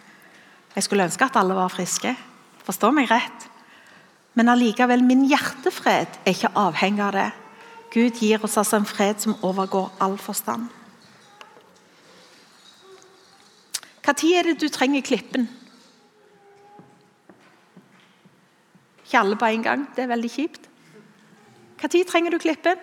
[0.76, 2.14] Jeg skulle ønske at alle var friske.
[2.64, 3.48] Forstå meg rett.
[4.38, 7.28] Men allikevel, min hjertefred er ikke avhengig av det.
[7.90, 10.68] Gud gir oss altså en fred som overgår all forstand.
[14.07, 15.48] Når er det du trenger klippen?
[19.05, 19.87] Ikke alle på en gang.
[19.96, 20.68] Det er veldig kjipt.
[21.83, 22.76] Når trenger du klippen?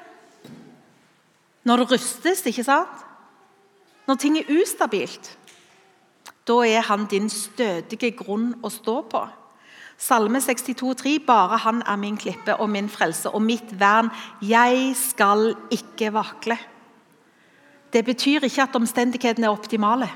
[1.63, 3.03] Når det rustes, ikke sant?
[4.07, 5.37] Når ting er ustabilt,
[6.47, 9.23] da er han din stødige grunn å stå på.
[9.97, 14.11] Salme 62, 62,3.: Bare han er min klippe og min frelse og mitt vern.
[14.41, 16.57] Jeg skal ikke vakle.
[17.93, 20.09] Det betyr ikke at omstendighetene er optimale.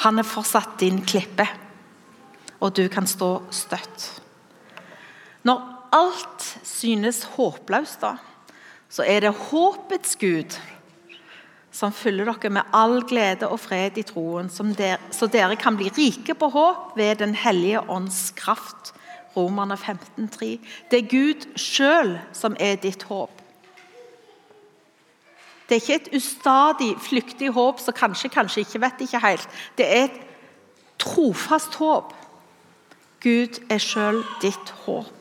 [0.00, 1.44] Han er fortsatt din klippe,
[2.60, 4.22] og du kan stå støtt.
[5.44, 5.60] Når
[5.92, 8.14] alt synes håpløst, da,
[8.88, 10.56] så er det håpets Gud
[11.72, 15.90] som fyller dere med all glede og fred i troen, der, så dere kan bli
[15.96, 18.94] rike på håp ved Den hellige ånds kraft.
[19.36, 20.58] Romerne 15,3.
[20.90, 23.30] Det er Gud sjøl som er ditt håp.
[25.68, 29.48] Det er ikke et ustadig, flyktig håp som kanskje, kanskje ikke vet ikke helt.
[29.78, 30.18] Det er et
[30.98, 32.10] trofast håp.
[33.22, 35.19] Gud er sjøl ditt håp.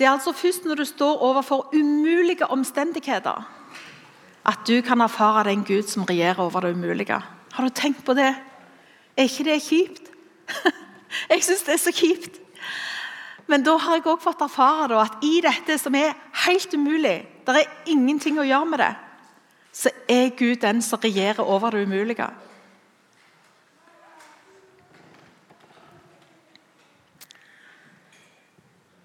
[0.00, 3.42] Det er altså først når du står overfor umulige omstendigheter,
[4.48, 7.18] at du kan erfare den Gud som regjerer over det umulige.
[7.52, 8.30] Har du tenkt på det?
[9.16, 10.08] Er ikke det kjipt?
[11.30, 12.40] Jeg syns det er så kjipt.
[13.46, 16.14] Men da har jeg også fått erfare at i dette som er
[16.46, 18.92] helt umulig, det er ingenting å gjøre med det,
[19.72, 22.28] så er Gud den som regjerer over det umulige.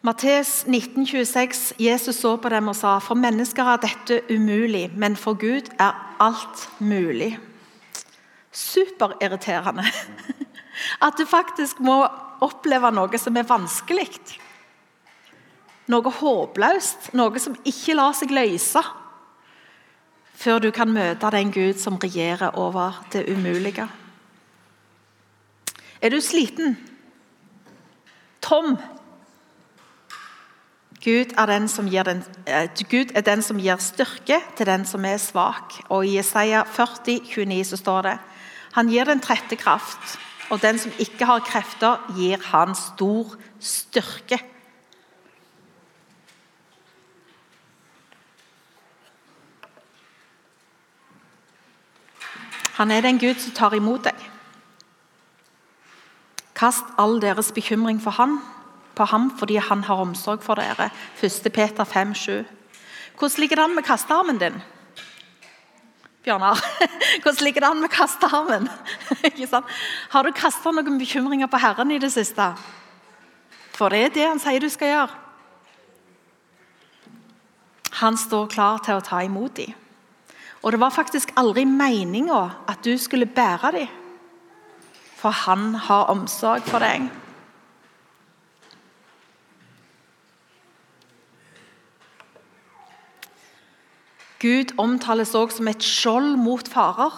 [0.06, 5.34] Matteus 19,26, Jesus så på dem og sa for mennesker er dette umulig, men for
[5.34, 7.32] Gud er alt mulig.
[8.54, 9.86] Superirriterende
[11.08, 12.04] at du faktisk må
[12.46, 14.12] oppleve noe som er vanskelig.
[15.90, 18.84] Noe håpløst, noe som ikke lar seg løse.
[20.38, 23.88] Før du kan møte den Gud som regjerer over det umulige.
[25.98, 26.78] Er du sliten?
[28.46, 28.78] Tom?
[31.06, 34.86] Gud er, den som gir den, eh, Gud er den som gir styrke til den
[34.86, 35.76] som er svak.
[35.90, 38.18] Og I Jesaja 40, 29 så står det
[38.74, 40.18] Han gir den trette kraft,
[40.50, 44.40] og den som ikke har krefter, gir han stor styrke.
[52.76, 54.18] Han er den Gud som tar imot deg.
[56.56, 58.40] Kast all deres bekymring for Han,
[58.96, 60.90] på ham fordi han har omsorg for dere.
[61.22, 61.52] 1.
[61.54, 62.46] Peter 5, 7.
[63.20, 64.62] Hvordan ligger det an med kastearmen din?
[66.24, 66.60] Bjørnar,
[67.24, 68.70] hvordan ligger det an med kastearmen?
[70.14, 72.50] har du kasta noen bekymringer på Herren i det siste?
[73.76, 75.22] For det er det han sier du skal gjøre.
[78.02, 79.76] Han står klar til å ta imot dem.
[80.66, 83.92] Og det var faktisk aldri meninga at du skulle bære dem.
[85.16, 87.06] For han har omsorg for deg.
[94.46, 97.16] Gud omtales også som et skjold mot farer.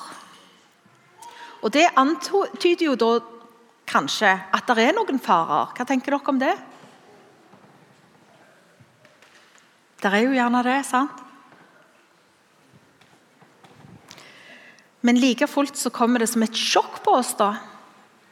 [1.61, 3.11] Og Det antyder jo da
[3.87, 5.73] kanskje at det er noen farer.
[5.75, 6.55] Hva tenker dere om det?
[9.97, 11.23] Det er jo gjerne det, sant?
[15.01, 17.53] Men like fullt så kommer det som et sjokk på oss da,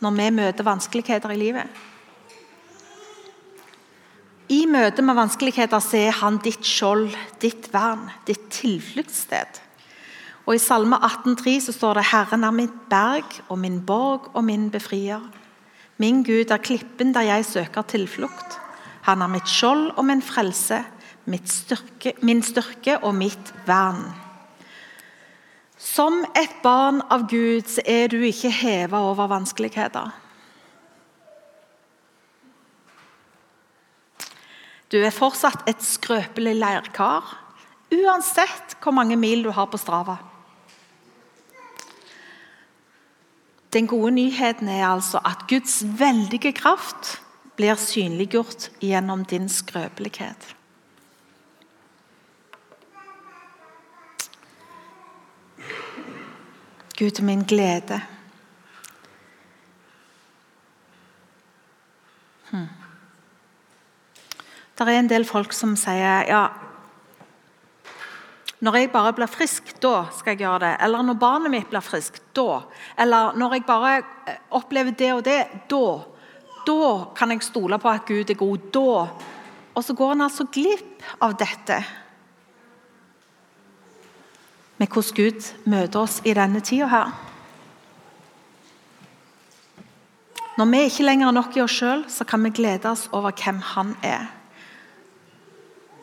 [0.04, 1.84] når vi møter vanskeligheter i livet.
[4.52, 9.62] I møte med vanskeligheter så er han ditt skjold, ditt vern, ditt tilfluktssted.
[10.46, 14.44] Og I Salme 18,3 så står det 'Herren er mitt berg og min borg og
[14.44, 15.32] min befrier'.
[15.98, 18.60] Min Gud er klippen der jeg søker tilflukt.
[19.02, 20.84] Han er mitt skjold og min frelse,
[21.46, 24.14] styrke, min styrke og mitt vern.
[25.78, 30.12] Som et barn av Gud så er du ikke heva over vanskeligheter.
[34.92, 37.34] Du er fortsatt et skrøpelig leirkar,
[37.96, 40.18] uansett hvor mange mil du har på Strava.
[43.74, 47.18] Den gode nyheten er altså at Guds veldige kraft
[47.58, 50.56] blir synliggjort gjennom din skrøpelighet.
[56.96, 58.00] Gud min glede.
[62.52, 62.68] Hmm.
[64.86, 66.44] Det er en del folk som sier ja,
[68.66, 70.74] når jeg bare blir frisk, da skal jeg gjøre det.
[70.86, 72.62] Eller når barnet mitt blir frisk, da.
[72.98, 75.88] Eller når jeg bare eh, opplever det og det, da.
[76.66, 78.70] Da kan jeg stole på at Gud er god.
[78.74, 78.94] Da.
[79.76, 81.82] Og så går en altså glipp av dette.
[84.78, 87.12] Med hvordan Gud møter oss i denne tida her.
[90.56, 93.60] Når vi ikke lenger er nok i oss sjøl, kan vi glede oss over hvem
[93.76, 94.32] Han er.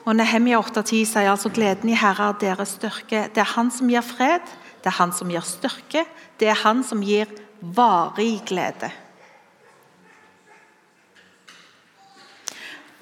[0.02, 3.28] Og Nehemia 8,10 sier altså gleden i Herre er deres styrke.
[3.30, 4.42] Det er Han som gir fred,
[4.82, 6.04] det er Han som gir styrke,
[6.40, 7.30] det er Han som gir
[7.62, 8.90] varig glede.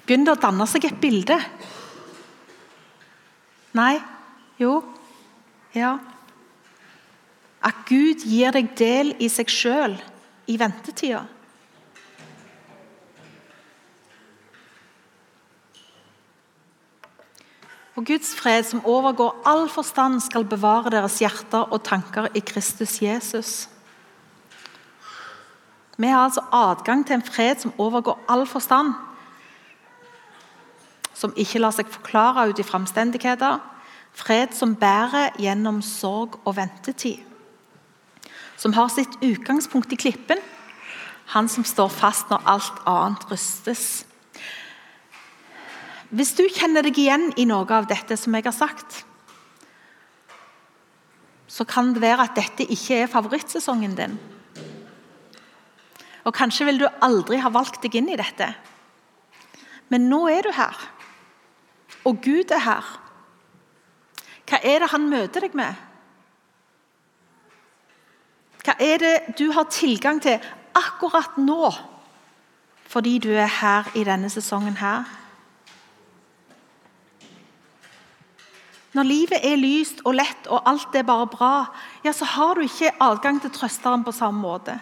[0.05, 1.39] Begynn å danne seg et bilde?
[3.77, 3.95] Nei?
[4.61, 4.81] Jo?
[5.73, 5.95] Ja.
[7.65, 9.95] At Gud gir deg del i seg sjøl
[10.51, 11.23] i ventetida.
[18.01, 22.95] Og Guds fred, som overgår all forstand, skal bevare deres hjerter og tanker i Kristus
[23.01, 23.69] Jesus.
[25.97, 28.95] Vi har altså adgang til en fred som overgår all forstand.
[31.13, 33.61] Som ikke lar seg forklare ut i omstendigheter.
[34.17, 37.21] Fred som bærer gjennom sorg og ventetid.
[38.57, 40.41] Som har sitt utgangspunkt i klippen.
[41.37, 44.07] Han som står fast når alt annet rystes.
[46.11, 49.05] Hvis du kjenner deg igjen i noe av dette som jeg har sagt,
[51.47, 54.17] så kan det være at dette ikke er favorittsesongen din.
[56.27, 58.49] Og Kanskje vil du aldri ha valgt deg inn i dette.
[59.91, 60.75] Men nå er du her.
[62.07, 62.91] Og Gud er her.
[64.47, 65.79] Hva er det han møter deg med?
[68.61, 70.43] Hva er det du har tilgang til
[70.77, 71.71] akkurat nå,
[72.91, 75.20] fordi du er her i denne sesongen her?
[78.91, 81.55] Når livet er lyst og lett og alt er bare bra,
[82.03, 84.75] ja, så har du ikke adgang til trøsteren på samme måte.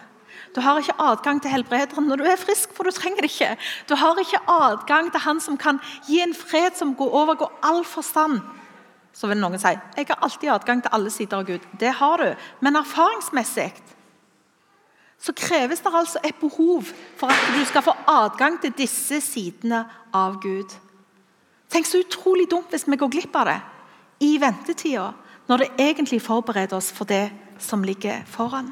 [0.54, 3.52] Du har ikke adgang til helbrederen når du er frisk, for du trenger det ikke.
[3.86, 7.84] Du har ikke adgang til han som kan gi en fred som går overgår all
[7.86, 8.40] forstand.
[9.14, 11.62] Så vil noen si jeg har alltid adgang til alle sider av Gud.
[11.78, 13.70] Det har du, men erfaringsmessig
[15.20, 16.86] så kreves det altså et behov
[17.20, 19.82] for at du skal få adgang til disse sidene
[20.16, 20.72] av Gud.
[21.70, 23.58] Tenk så utrolig dumt hvis vi går glipp av det
[24.20, 25.10] i ventetida,
[25.48, 28.70] når det egentlig forbereder oss for det som ligger foran.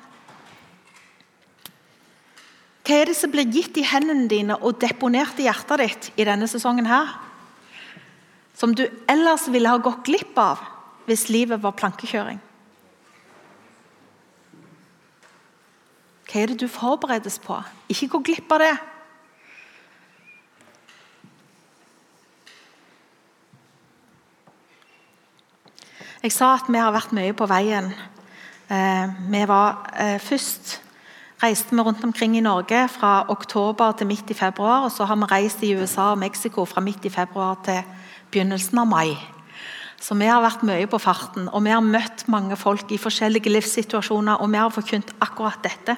[2.89, 6.25] Hva er det som blir gitt i hendene dine og deponert i hjertet ditt i
[6.25, 6.87] denne sesongen?
[6.89, 7.11] her?
[8.57, 10.63] Som du ellers ville ha gått glipp av
[11.07, 12.41] hvis livet var plankekjøring?
[16.29, 17.57] Hva er det du forberedes på?
[17.89, 18.73] Ikke gå glipp av det.
[26.29, 27.87] Jeg sa at vi har vært mye på veien.
[28.69, 30.75] Eh, vi var eh, Først
[31.41, 34.83] reiste vi rundt omkring i Norge fra oktober til midt i februar.
[34.85, 37.81] og Så har vi reist i USA og Mexico fra midt i februar til
[38.31, 39.17] begynnelsen av mai.
[39.97, 43.49] Så vi har vært mye på farten, og vi har møtt mange folk i forskjellige
[43.49, 44.43] livssituasjoner.
[44.43, 45.97] Og vi har forkynt akkurat dette.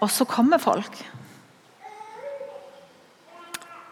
[0.00, 1.00] Og så kommer folk.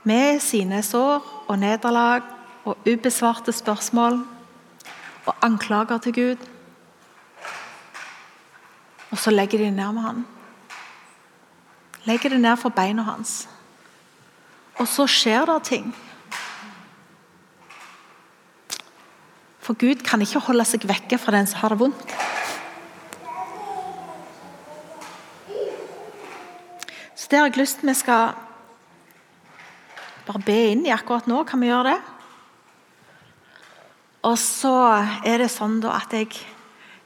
[0.05, 2.29] Med sine sår og nederlag
[2.65, 4.21] og ubesvarte spørsmål
[5.27, 6.49] og anklager til Gud.
[9.11, 10.27] Og så legger de ned med han.
[12.05, 13.49] Legger det ned for beina hans.
[14.79, 15.91] Og så skjer det ting.
[19.61, 22.15] For Gud kan ikke holde seg vekke fra den som har det vondt.
[27.15, 28.33] Så det har jeg lyst til vi skal
[30.27, 31.45] bare be inn i akkurat nå.
[31.45, 31.99] Kan vi gjøre det?
[34.27, 34.75] Og så
[35.25, 36.35] er det sånn at jeg,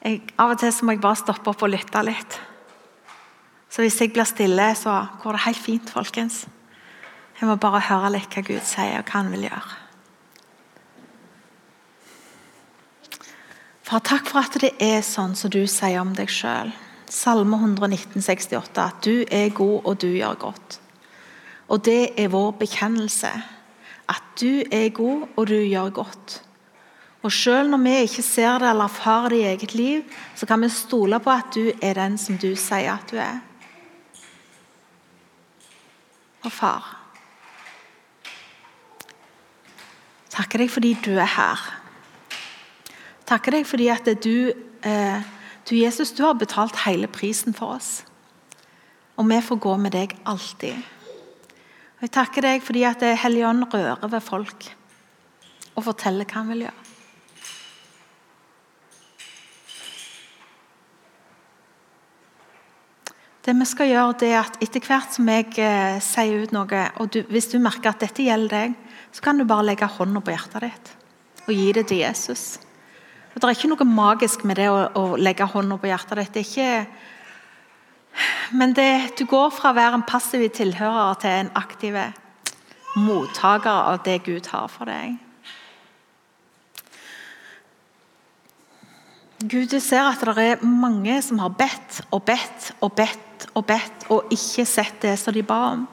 [0.02, 2.40] jeg, Av og til så må jeg bare stoppe opp og lytte litt.
[3.70, 6.44] Så hvis jeg blir stille, så går det helt fint, folkens.
[7.38, 9.80] Jeg må bare høre litt hva Gud sier, og hva han vil gjøre.
[13.84, 16.70] Far, takk for at det er sånn som du sier om deg sjøl.
[17.10, 20.78] Salme 119, 68, at du er god, og du gjør godt.
[21.68, 23.30] Og det er vår bekjennelse.
[24.10, 26.38] At du er god, og du gjør godt.
[27.24, 30.02] Og Selv når vi ikke ser det eller erfarer det i eget liv,
[30.36, 33.40] så kan vi stole på at du er den som du sier at du er.
[36.44, 37.00] Og far
[40.34, 41.60] Takker deg fordi du er her.
[43.24, 44.50] Takker deg fordi at du,
[44.82, 45.22] eh,
[45.62, 48.02] du Jesus, du har betalt hele prisen for oss.
[49.16, 50.74] Og vi får gå med deg alltid.
[50.74, 54.74] Og Jeg takker deg fordi at Helligånd rører ved folk
[55.76, 56.83] og forteller hva han vil gjøre.
[63.44, 66.84] Det vi skal gjøre, det er at etter hvert som jeg eh, sier ut noe,
[66.96, 68.76] og du, hvis du merker at dette gjelder deg,
[69.12, 70.92] så kan du bare legge hånda på hjertet ditt
[71.44, 72.44] og gi det til Jesus.
[73.34, 76.32] Og det er ikke noe magisk med det å, å legge hånda på hjertet ditt.
[76.32, 76.70] Det er ikke,
[78.56, 78.88] men det,
[79.20, 82.00] du går fra å være en passiv tilhører til en aktiv
[82.96, 85.20] mottaker av det Gud har for deg.
[89.44, 93.23] Gud, du ser at det er mange som har bedt og bedt og bedt
[93.54, 95.84] og bedt og ikke sett det som de ba om.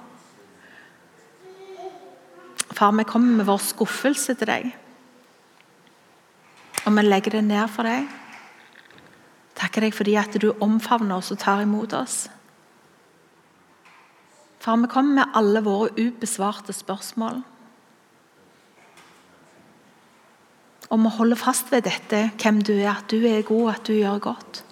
[2.71, 4.69] Far, vi kommer med vår skuffelse til deg.
[6.85, 8.07] Og vi legger det ned for deg.
[9.59, 12.23] Takker deg fordi at du omfavner oss og tar imot oss.
[14.61, 17.41] Far, vi kommer med alle våre ubesvarte spørsmål.
[20.91, 23.93] Og vi holder fast ved dette, hvem du er, at du er god, at du
[23.95, 24.63] gjør godt.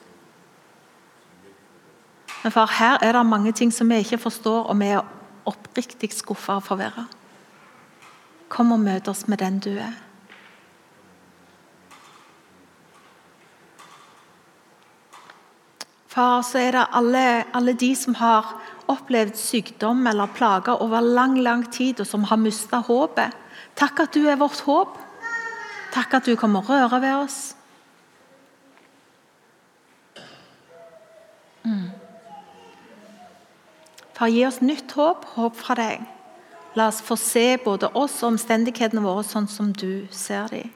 [2.43, 5.07] Men far, her er det mange ting som vi ikke forstår, og vi er
[5.49, 7.05] oppriktig skuffa og forvirra.
[8.49, 9.97] Kom og møt oss med den du er.
[16.09, 18.55] Far, så er det alle, alle de som har
[18.89, 23.35] opplevd sykdom eller plager over lang lang tid, og som har mista håpet.
[23.77, 24.97] Takk at du er vårt håp.
[25.93, 27.39] Takk at du kommer og rører ved oss.
[34.19, 36.01] Far, gi oss nytt håp, håp fra deg.
[36.75, 40.75] La oss få se både oss og omstendighetene våre sånn som du ser dem.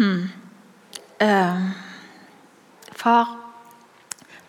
[0.00, 0.32] Hmm.
[1.20, 1.68] Uh,
[2.96, 3.36] far,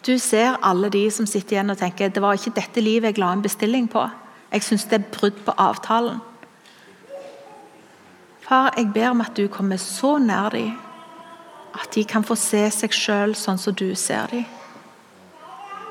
[0.07, 3.19] du ser alle de som sitter igjen og tenker det var ikke dette livet jeg
[3.27, 4.07] la en bestilling på.
[4.55, 6.29] Jeg syns det er brudd på avtalen.
[8.43, 10.73] Far, jeg ber om at du kommer så nær dem
[11.73, 14.43] at de kan få se seg sjøl sånn som du ser dem.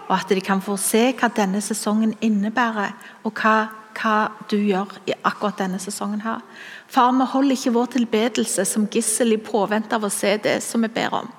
[0.09, 2.92] Og at de kan få se hva denne sesongen innebærer,
[3.24, 4.16] og hva, hva
[4.50, 6.20] du gjør i akkurat denne sesongen.
[6.20, 6.42] her.
[6.86, 10.82] Far, vi holder ikke vår tilbedelse som gissel i påvente av å se det som
[10.82, 11.32] vi ber om.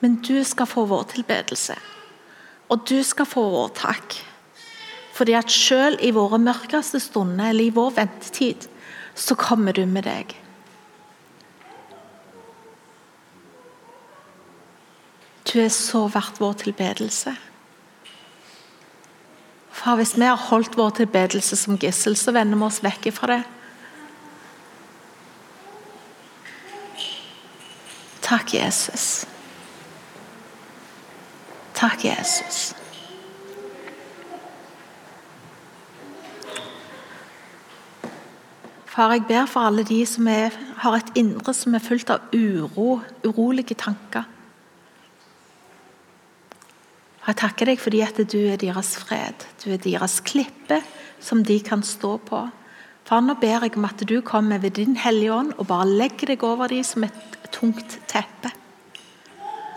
[0.00, 1.76] Men du skal få vår tilbedelse,
[2.68, 4.29] og du skal få vår takk.
[5.20, 8.70] Fordi at selv i våre mørkeste stunder, eller i vår ventetid,
[9.12, 10.32] så kommer du med deg.
[15.44, 17.36] Du er så verdt vår tilbedelse.
[19.76, 23.34] Far, hvis vi har holdt vår tilbedelse som gissel, så vender vi oss vekk fra
[23.34, 23.40] det.
[28.24, 29.26] Takk, Jesus.
[31.76, 32.70] Takk, Jesus.
[39.00, 42.34] Far, jeg ber for alle de som er, har et indre som er fullt av
[42.36, 44.26] uro, urolige tanker.
[47.24, 49.46] Jeg takker deg fordi at du er deres fred.
[49.64, 50.82] Du er deres klippe
[51.16, 52.42] som de kan stå på.
[53.08, 56.34] Far, nå ber jeg om at du kommer ved din Hellige Ånd og bare legger
[56.34, 58.52] deg over dem som et tungt teppe.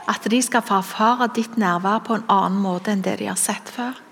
[0.04, 3.40] At de skal få erfare ditt nærvær på en annen måte enn det de har
[3.40, 4.04] sett før.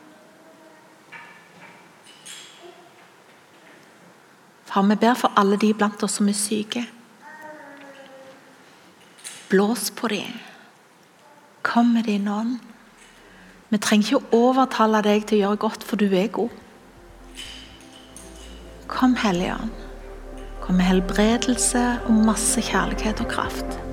[4.73, 6.85] Far, vi ber for alle de blant oss som er syke.
[9.51, 10.39] Blås på dem.
[11.61, 12.59] Kom med din ånd.
[13.69, 16.55] Vi trenger ikke å overtale deg til å gjøre godt, for du er god.
[18.91, 19.75] Kom, Hellige Ånd.
[20.61, 23.90] Kom med helbredelse og masse kjærlighet og kraft.